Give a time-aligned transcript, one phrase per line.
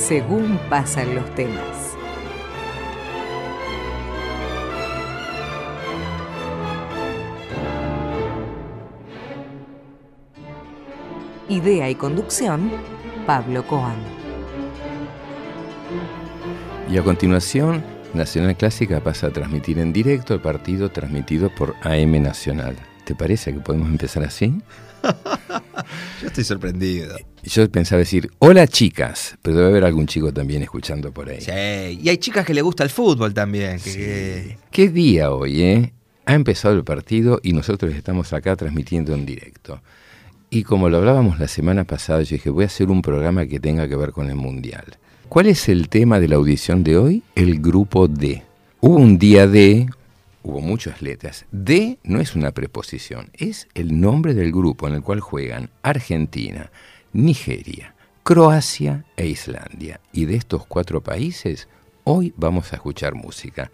[0.00, 1.94] según pasan los temas.
[11.48, 12.70] Idea y conducción,
[13.26, 13.96] Pablo Coan.
[16.90, 22.22] Y a continuación, Nacional Clásica pasa a transmitir en directo el partido transmitido por AM
[22.22, 22.74] Nacional.
[23.04, 24.60] ¿Te parece que podemos empezar así?
[26.20, 27.16] Yo estoy sorprendido.
[27.42, 31.40] Yo pensaba decir, hola chicas, pero debe haber algún chico también escuchando por ahí.
[31.40, 33.78] Sí, y hay chicas que le gusta el fútbol también.
[33.80, 35.92] ¿Qué día hoy, eh?
[36.26, 39.80] Ha empezado el partido y nosotros estamos acá transmitiendo en directo.
[40.50, 43.58] Y como lo hablábamos la semana pasada, yo dije, voy a hacer un programa que
[43.58, 44.98] tenga que ver con el Mundial.
[45.30, 47.22] ¿Cuál es el tema de la audición de hoy?
[47.34, 48.42] El grupo D.
[48.80, 49.88] Hubo un día D,
[50.42, 51.46] hubo muchas letras.
[51.50, 56.70] D no es una preposición, es el nombre del grupo en el cual juegan Argentina,
[57.12, 60.00] Nigeria, Croacia e Islandia.
[60.12, 61.68] Y de estos cuatro países,
[62.04, 63.70] hoy vamos a escuchar música.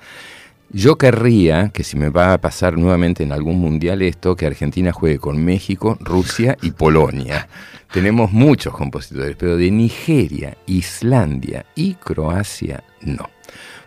[0.71, 4.93] Yo querría que si me va a pasar nuevamente en algún mundial esto, que Argentina
[4.93, 7.49] juegue con México, Rusia y Polonia.
[7.93, 13.36] Tenemos muchos compositores, pero de Nigeria, Islandia y Croacia no.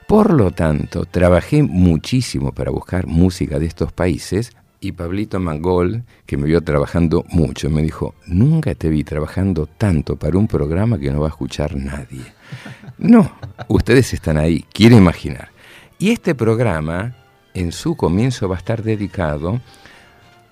[0.09, 6.35] Por lo tanto, trabajé muchísimo para buscar música de estos países y Pablito Mangol, que
[6.35, 11.11] me vio trabajando mucho, me dijo, nunca te vi trabajando tanto para un programa que
[11.11, 12.23] no va a escuchar nadie.
[12.97, 13.31] No,
[13.67, 15.51] ustedes están ahí, quiero imaginar.
[15.99, 17.15] Y este programa,
[17.53, 19.61] en su comienzo, va a estar dedicado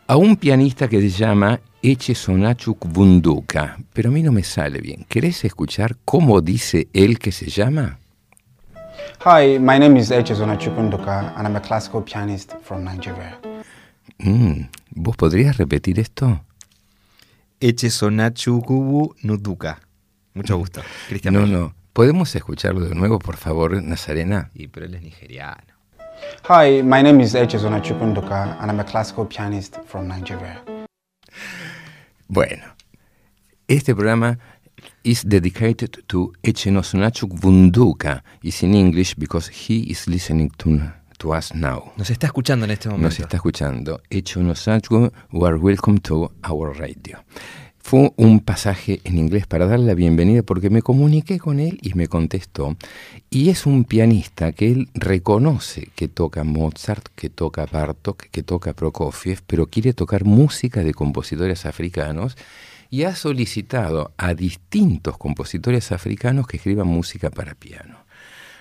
[0.05, 4.81] a un pianista que se llama Eche Sonachuk Bunduka, pero a mí no me sale
[4.81, 5.03] bien.
[5.09, 7.97] ¿Querés escuchar cómo dice él que se llama?
[9.25, 13.37] Hi, my name is Echezona Chupunduka and I'm a classical pianist from Nigeria.
[14.19, 16.41] Mm, ¿Vos podrías repetir esto?
[17.59, 19.79] Echezona Chukubu Nuduka.
[20.33, 20.81] Mucho gusto.
[21.07, 21.73] Cristian no, no.
[21.93, 24.51] ¿Podemos escucharlo de nuevo, por favor, Nazarena?
[24.53, 25.73] Y pero él es nigeriano.
[26.49, 30.63] Hi, my name is Echezona Chupunduka and I'm a classical pianist from Nigeria.
[32.27, 32.63] Bueno,
[33.67, 34.39] este programa
[35.03, 38.23] is dedicated to Echenosunachuk Vunduka.
[38.43, 40.79] Is in English because he is listening to,
[41.19, 41.93] to us now.
[41.97, 43.07] Nos está escuchando en este momento.
[43.07, 44.01] Nos está escuchando.
[44.09, 47.19] Echenosunachuk, are welcome to our radio.
[47.89, 51.93] Fue un pasaje en inglés para darle la bienvenida porque me comuniqué con él y
[51.93, 52.75] me contestó.
[53.29, 58.73] Y es un pianista que él reconoce que toca Mozart, que toca Bartok, que toca
[58.73, 62.35] Prokofiev, pero quiere tocar música de compositores africanos
[62.89, 68.05] y ha solicitado a distintos compositores africanos que escriban música para piano.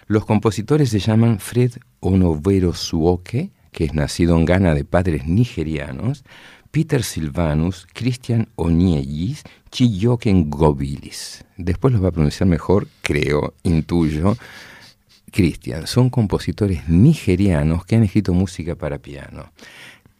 [0.06, 6.24] Los compositores se llaman Fred Onovero Suoke, que es nacido en Ghana de padres nigerianos,
[6.70, 11.44] Peter Silvanus, Christian Onyegis, Chiyoken Gobilis.
[11.56, 14.36] Después los va a pronunciar mejor, creo, intuyo.
[15.32, 19.50] Christian, son compositores nigerianos que han escrito música para piano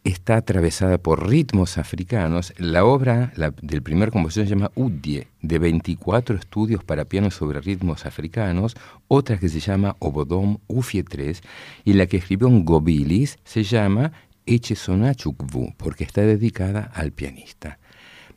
[0.07, 2.53] está atravesada por ritmos africanos.
[2.57, 8.05] La obra del primer compositor se llama Udie, de 24 estudios para piano sobre ritmos
[8.05, 8.75] africanos,
[9.07, 11.41] otra que se llama Obodom Ufie 3,
[11.83, 14.13] y la que escribió en Gobilis se llama
[14.45, 17.79] Echesonachukwu, porque está dedicada al pianista.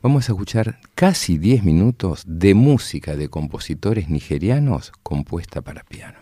[0.01, 6.20] Vamos a escuchar casi 10 minutos de música de compositores nigerianos compuesta para piano.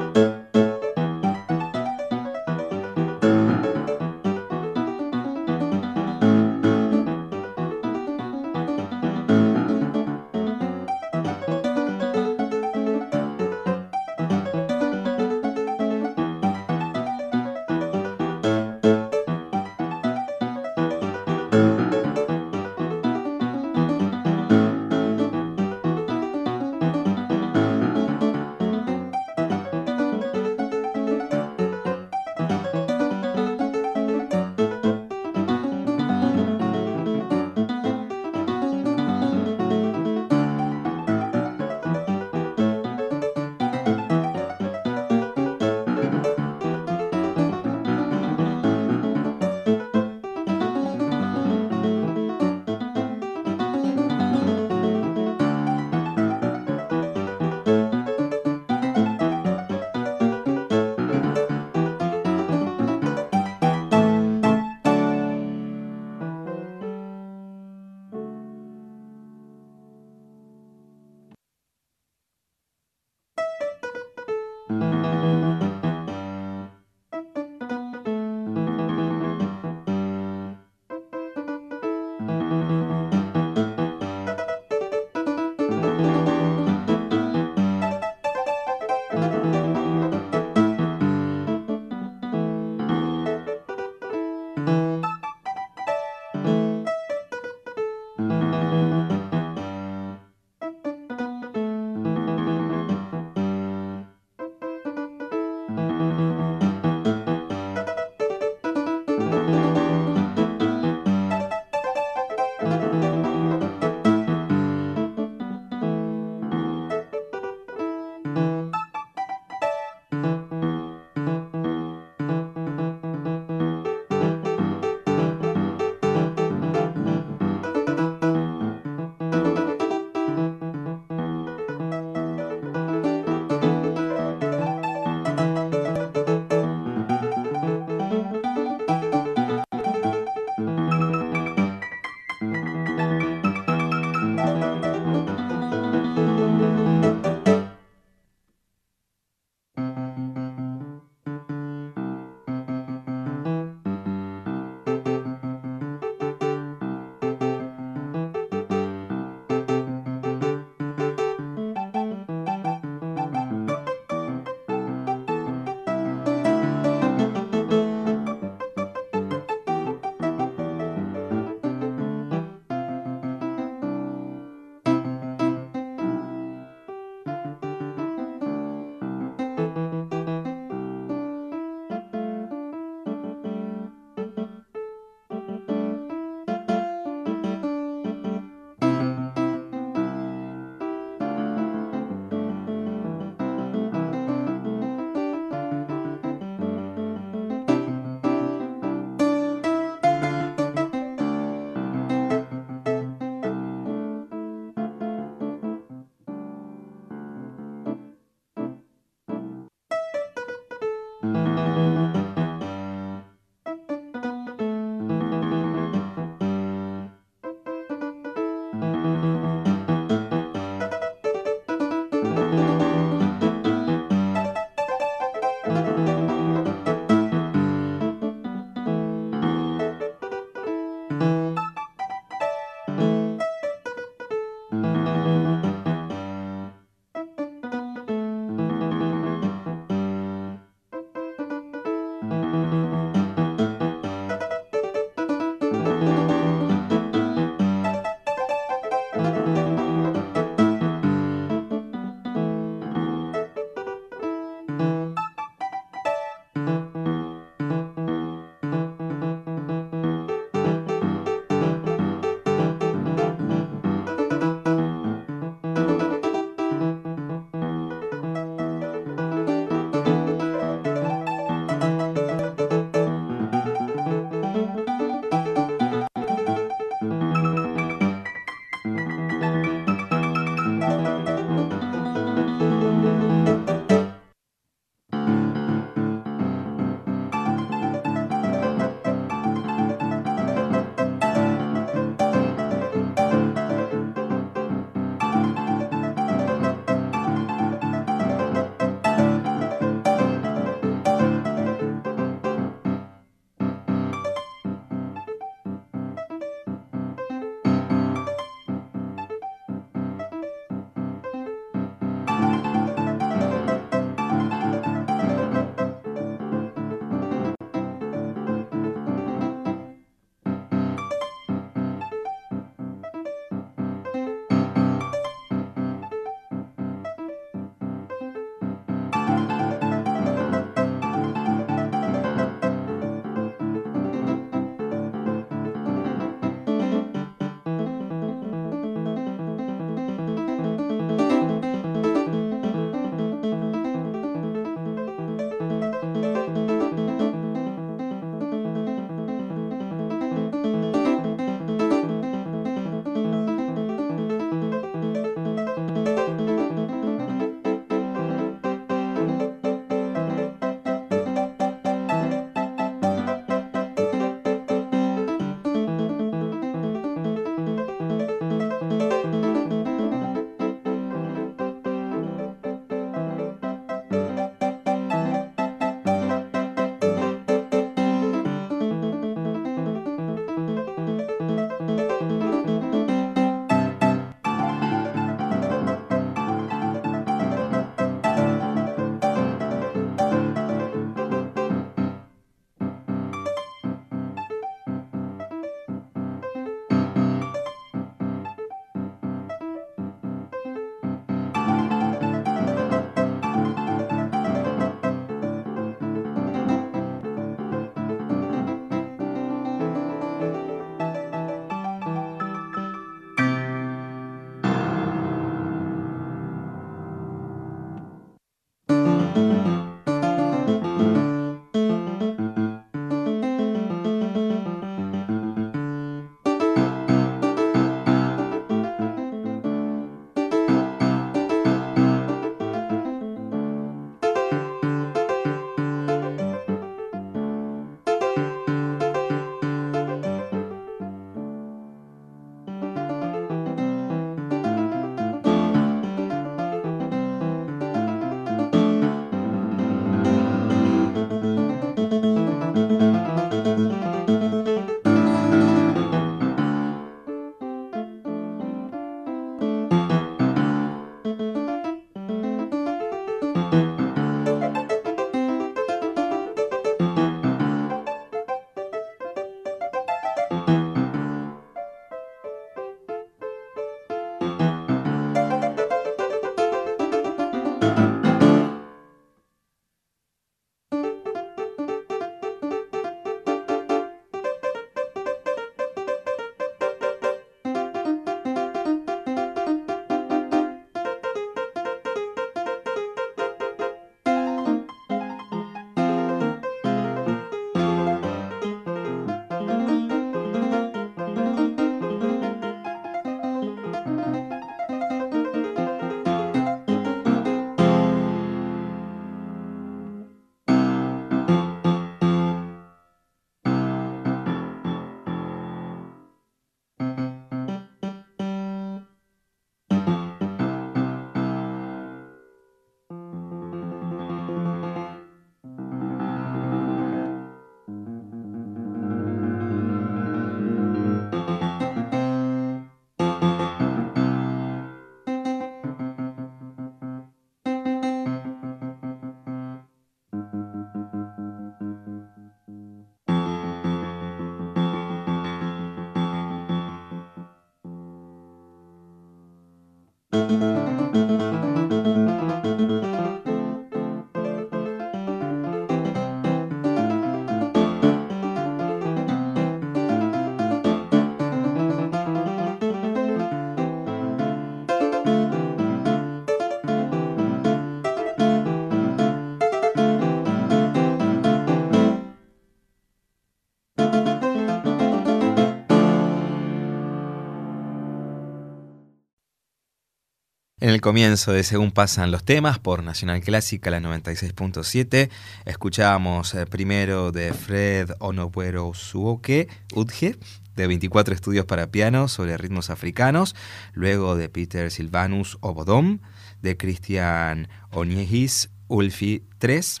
[580.90, 585.30] En el comienzo de Según pasan los temas por Nacional Clásica, la 96.7,
[585.64, 590.36] escuchábamos eh, primero de Fred Onobuero Suoke, Udge,
[590.74, 593.54] de 24 estudios para piano sobre ritmos africanos,
[593.92, 596.18] luego de Peter Silvanus Obodom,
[596.60, 600.00] de Christian Onyegis Ulfi 3,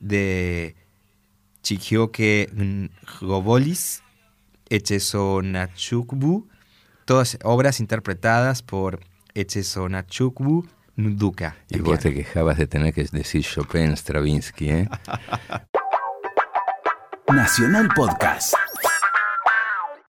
[0.00, 0.74] de
[1.62, 2.48] Chikioke
[3.20, 4.02] Gobolis,
[4.70, 6.48] Echeso Nachukbu,
[7.04, 11.56] todas obras interpretadas por Echesona Chukwu Nduka.
[11.68, 14.88] Y vos te quejabas de tener que decir Chopin, Stravinsky, ¿eh?
[17.28, 18.54] Nacional Podcast.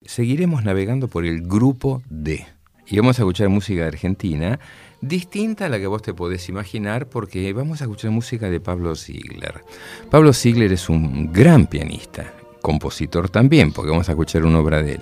[0.01, 2.47] Seguiremos navegando por el grupo D.
[2.87, 4.59] Y vamos a escuchar música de Argentina,
[5.01, 8.95] distinta a la que vos te podés imaginar, porque vamos a escuchar música de Pablo
[8.95, 9.63] Ziegler.
[10.09, 14.93] Pablo Ziegler es un gran pianista, compositor también, porque vamos a escuchar una obra de
[14.93, 15.01] él.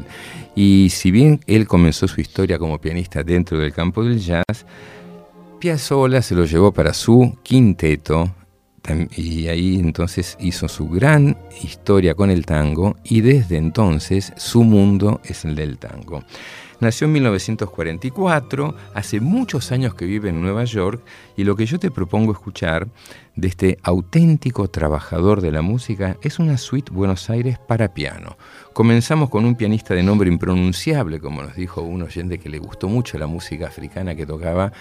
[0.59, 4.65] Y si bien él comenzó su historia como pianista dentro del campo del jazz,
[5.59, 8.33] Piazzolla se lo llevó para su quinteto
[9.15, 15.21] y ahí entonces hizo su gran historia con el tango y desde entonces su mundo
[15.23, 16.23] es el del tango.
[16.79, 21.03] Nació en 1944, hace muchos años que vive en Nueva York
[21.35, 22.87] y lo que yo te propongo escuchar
[23.35, 28.37] de este auténtico trabajador de la música es una suite Buenos Aires para piano.
[28.73, 32.87] Comenzamos con un pianista de nombre impronunciable, como nos dijo un oyente que le gustó
[32.87, 34.71] mucho la música africana que tocaba.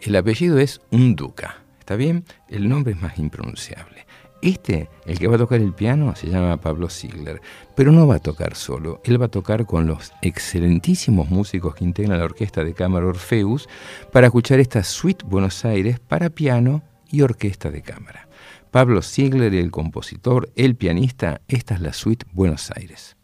[0.00, 2.24] El apellido es Unduka, ¿está bien?
[2.48, 4.07] El nombre es más impronunciable.
[4.40, 7.40] Este, el que va a tocar el piano, se llama Pablo Ziegler,
[7.74, 11.84] pero no va a tocar solo, él va a tocar con los excelentísimos músicos que
[11.84, 13.68] integran la orquesta de cámara Orfeus
[14.12, 18.28] para escuchar esta suite Buenos Aires para piano y orquesta de cámara.
[18.70, 23.17] Pablo Ziegler, el compositor, el pianista, esta es la suite Buenos Aires.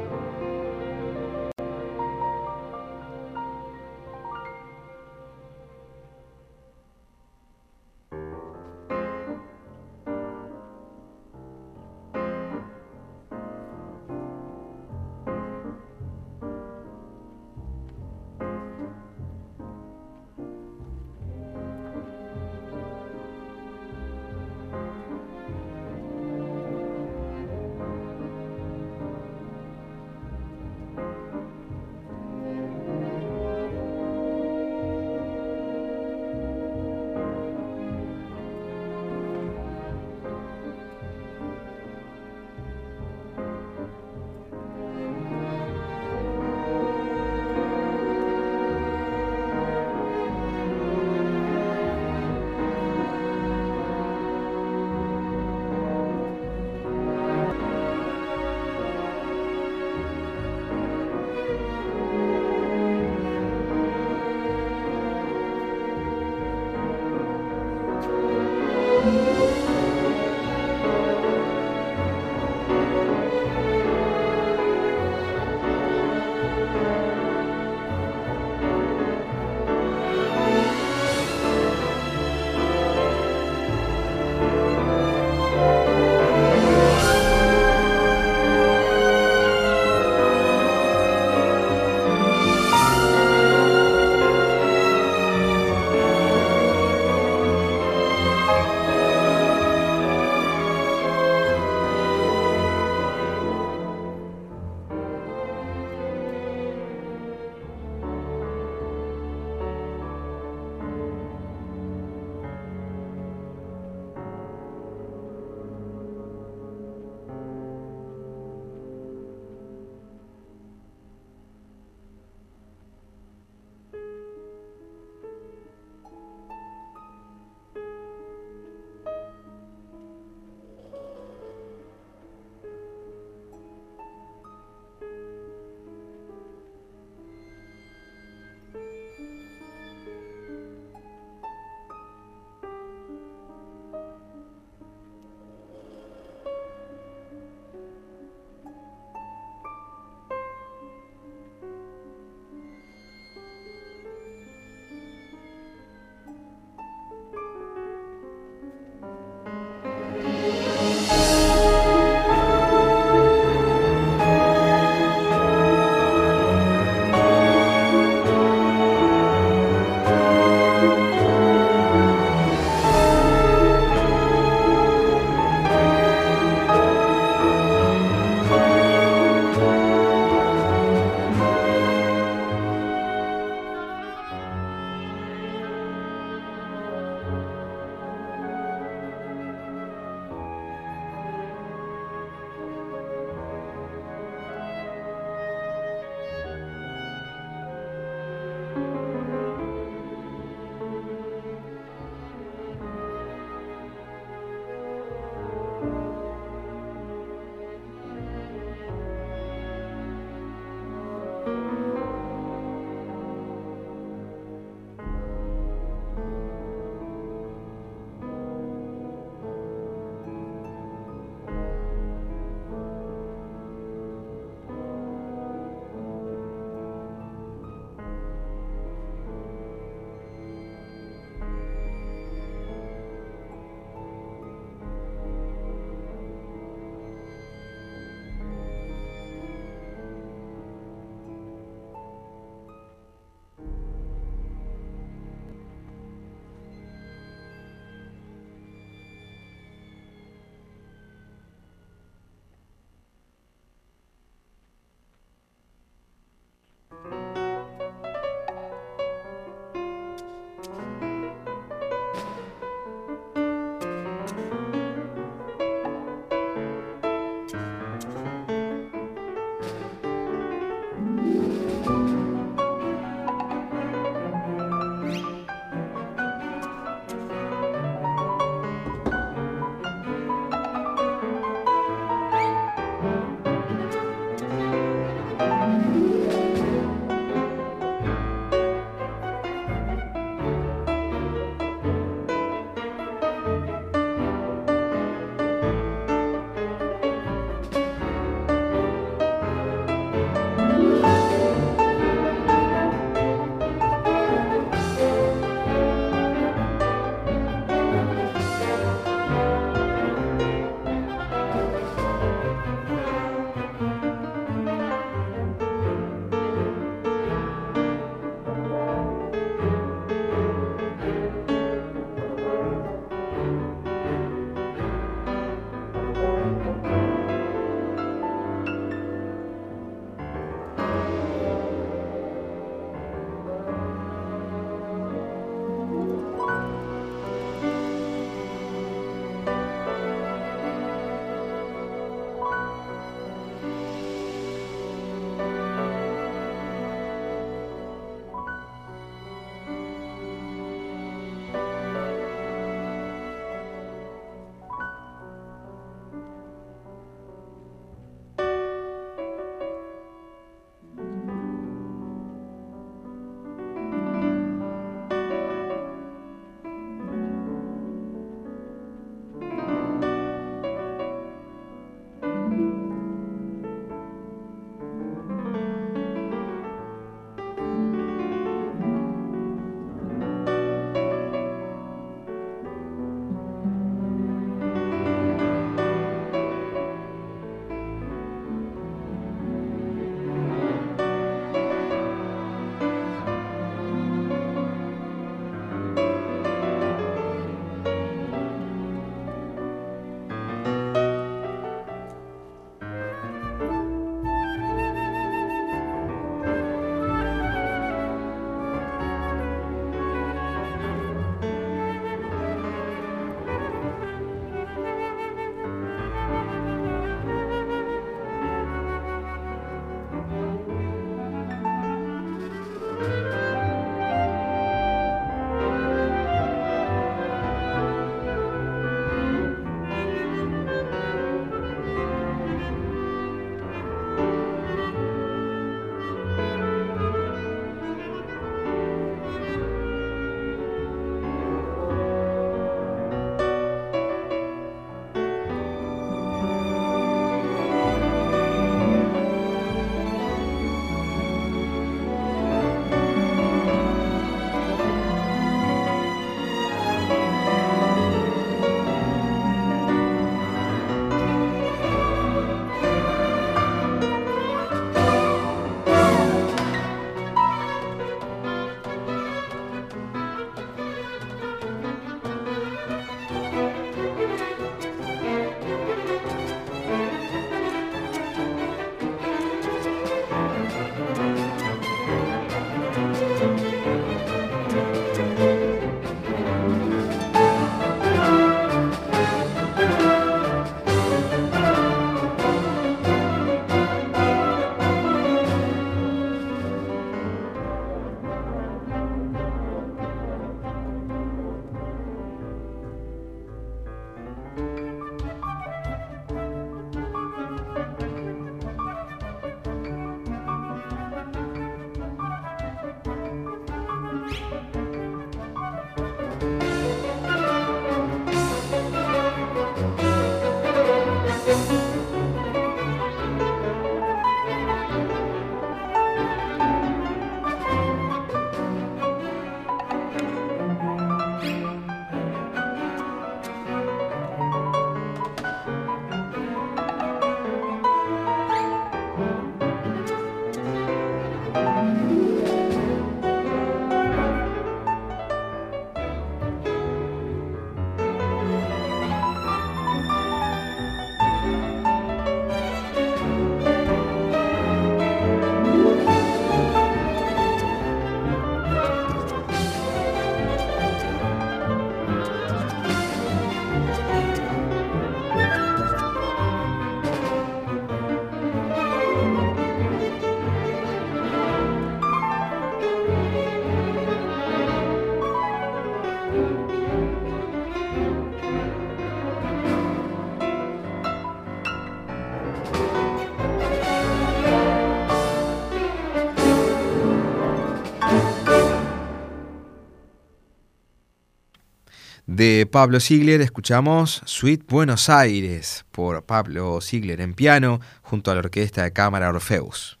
[592.42, 598.40] De Pablo Ziegler escuchamos Sweet Buenos Aires por Pablo Ziegler en piano junto a la
[598.40, 600.00] orquesta de cámara Orfeus.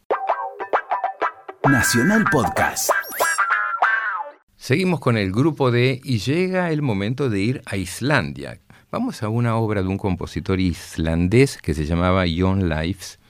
[1.62, 2.90] Nacional Podcast.
[4.56, 8.58] Seguimos con el grupo de y llega el momento de ir a Islandia.
[8.90, 13.20] Vamos a una obra de un compositor islandés que se llamaba Jon Leifs,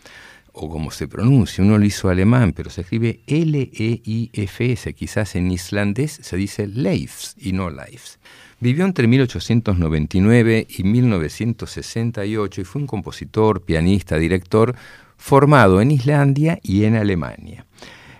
[0.52, 6.20] o como se pronuncia, uno lo hizo alemán, pero se escribe L-E-I-F-S, quizás en islandés
[6.22, 8.18] se dice Leifs y no Leifs.
[8.60, 14.76] Vivió entre 1899 y 1968 y fue un compositor, pianista, director
[15.16, 17.66] formado en Islandia y en Alemania.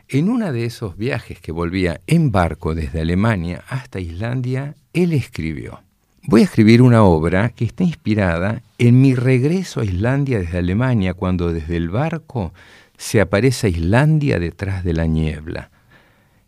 [0.09, 5.81] En uno de esos viajes que volvía en barco desde Alemania hasta Islandia, él escribió,
[6.25, 11.15] voy a escribir una obra que está inspirada en mi regreso a Islandia desde Alemania
[11.15, 12.53] cuando desde el barco
[12.97, 15.71] se aparece Islandia detrás de la niebla.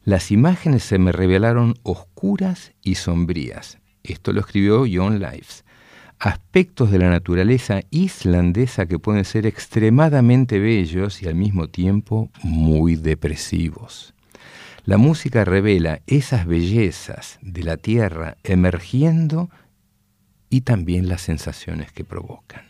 [0.05, 3.79] Las imágenes se me revelaron oscuras y sombrías.
[4.03, 5.64] Esto lo escribió John Lives
[6.18, 12.97] aspectos de la naturaleza islandesa que pueden ser extremadamente bellos y al mismo tiempo muy
[12.97, 14.14] depresivos.
[14.87, 19.51] La música revela esas bellezas de la tierra emergiendo
[20.55, 22.62] y también las sensaciones que provocan.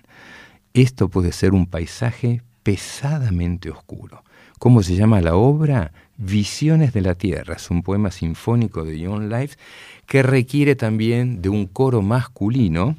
[0.73, 4.25] Esto puede ser un paisaje pesadamente oscuro.
[4.59, 5.93] ¿Cómo se llama la obra?
[6.17, 7.57] Visiones de la Tierra.
[7.57, 9.59] Es un poema sinfónico de John Lives
[10.07, 12.97] que requiere también de un coro masculino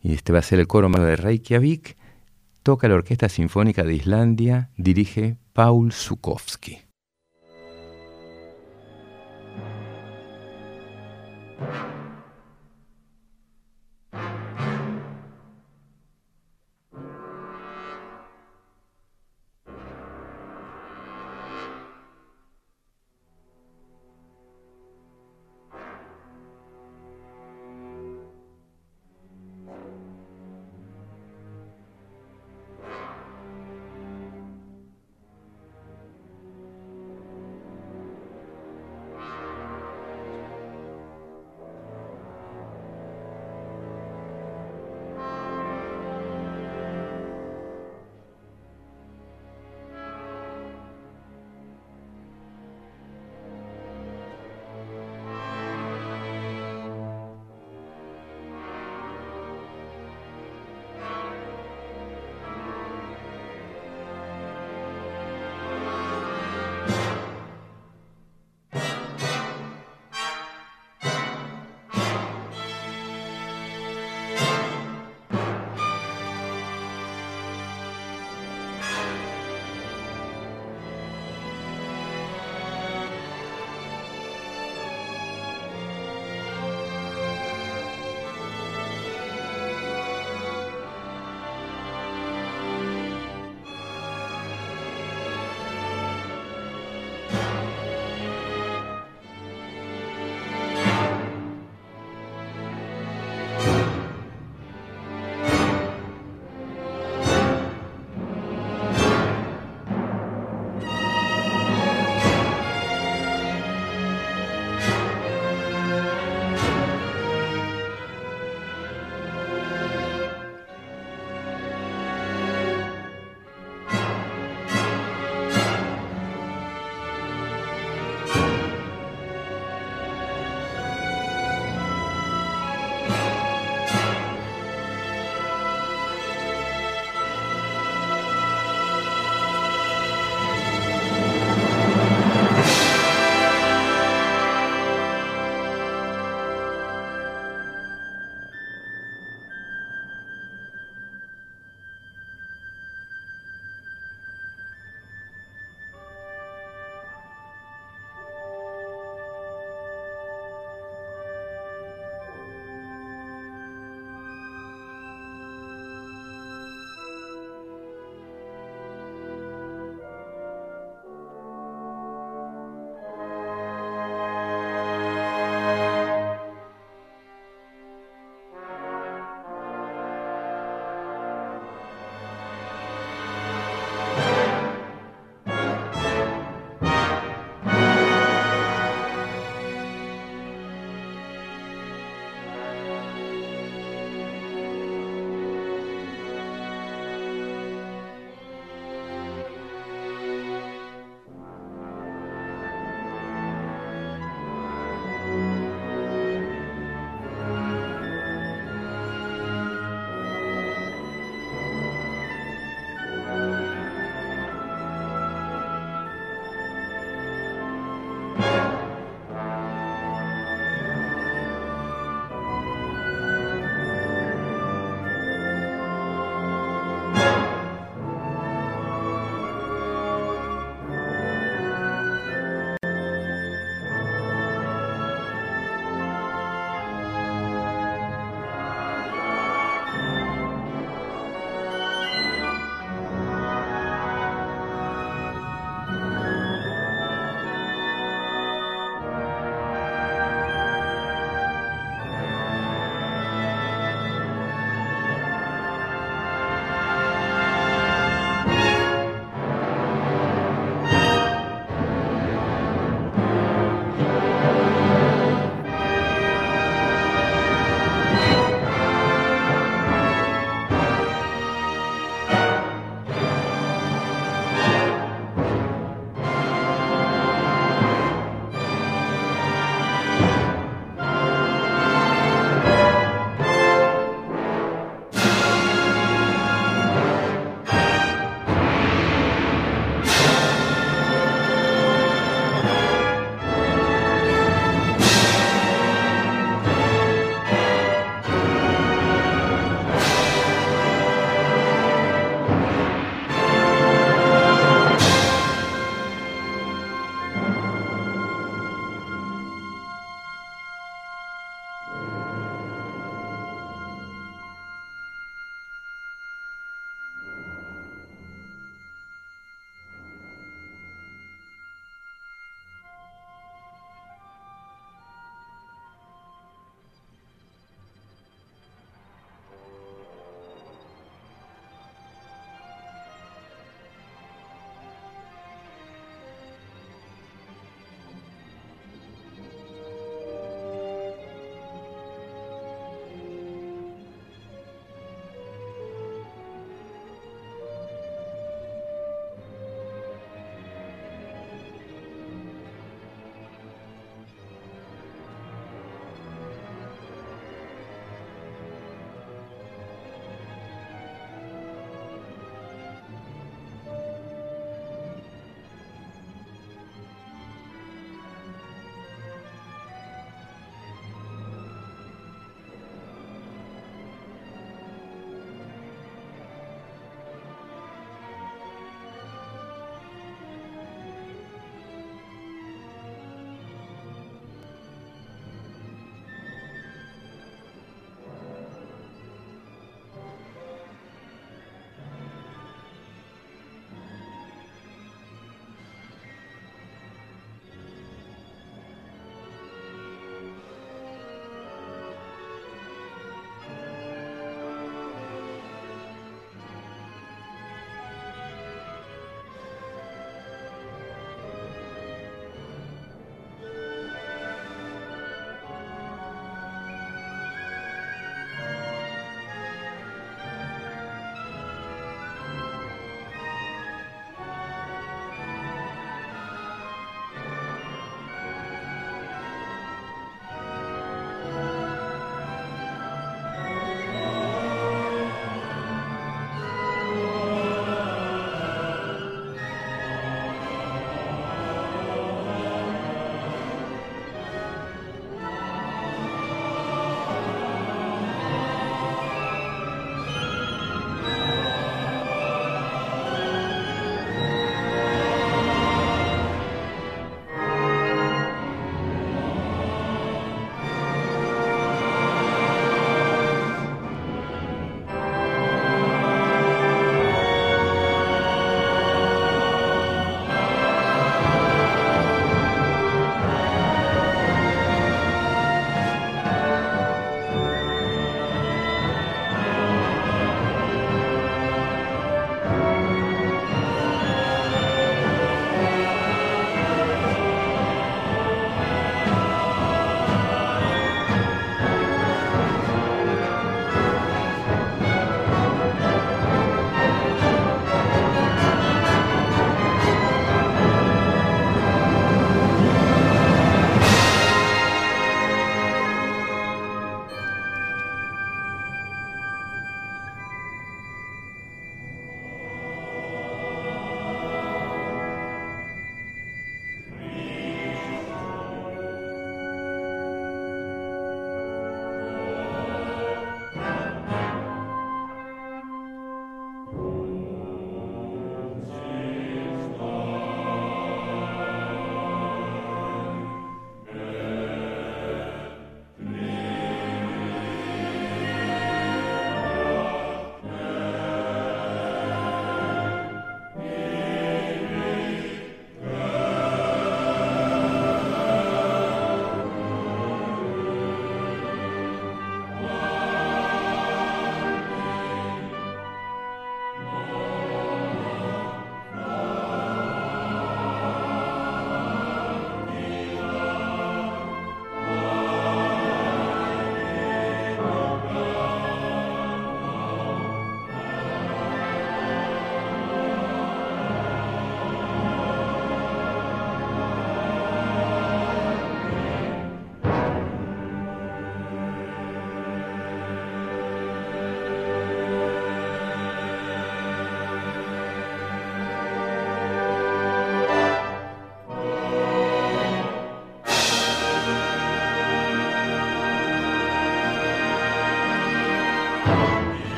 [0.00, 1.96] y este va a ser el coro de Reykjavik,
[2.62, 6.91] toca la Orquesta Sinfónica de Islandia, dirige Paul Zukowski.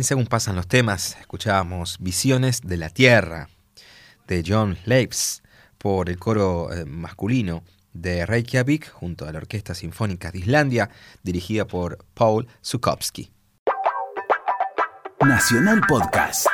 [0.00, 3.50] En Según pasan los temas, escuchábamos Visiones de la Tierra
[4.26, 5.42] de John Leibs
[5.76, 10.88] por el coro eh, masculino de Reykjavik junto a la Orquesta Sinfónica de Islandia
[11.22, 13.30] dirigida por Paul Zukowski.
[15.20, 16.46] Nacional Podcast.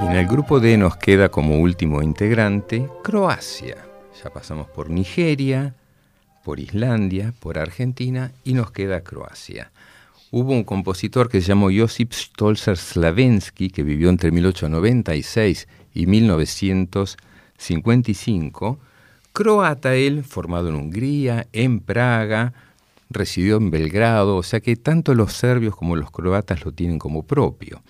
[0.00, 3.76] Y en el grupo D nos queda como último integrante Croacia.
[4.24, 5.74] Ya pasamos por Nigeria,
[6.42, 9.70] por Islandia, por Argentina y nos queda Croacia.
[10.32, 18.78] Hubo un compositor que se llamó Josip Stolzer Slavensky, que vivió entre 1896 y 1955,
[19.32, 22.52] croata él, formado en Hungría, en Praga,
[23.10, 27.24] residió en Belgrado, o sea que tanto los serbios como los croatas lo tienen como
[27.24, 27.82] propio.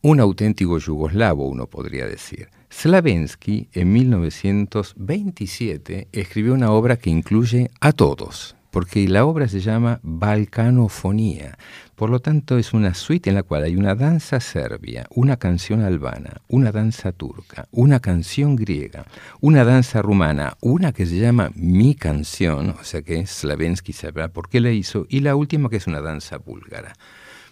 [0.00, 2.48] Un auténtico yugoslavo, uno podría decir.
[2.70, 10.00] Slavensky, en 1927, escribió una obra que incluye a todos, porque la obra se llama
[10.02, 11.58] Balcanofonía.
[11.94, 15.82] Por lo tanto, es una suite en la cual hay una danza serbia, una canción
[15.82, 19.04] albana, una danza turca, una canción griega,
[19.40, 24.48] una danza rumana, una que se llama Mi canción, o sea que Slavensky sabrá por
[24.48, 26.94] qué la hizo, y la última que es una danza búlgara.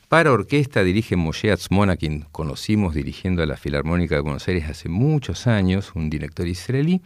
[0.09, 4.89] Para orquesta dirige Moshe Atzmon, quien conocimos dirigiendo a la Filarmónica de Buenos Aires hace
[4.89, 7.03] muchos años, un director israelí.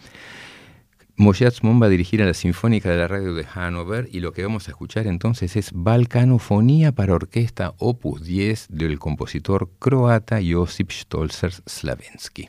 [1.16, 4.32] Moshe Atzmon va a dirigir a la Sinfónica de la Radio de Hannover y lo
[4.32, 10.90] que vamos a escuchar entonces es Balcanofonía para orquesta opus 10 del compositor croata Josip
[10.90, 12.48] Stolzer Slavensky.